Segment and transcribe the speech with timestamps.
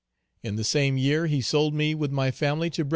[0.41, 2.89] In the same year he sold me with my family to "Bro."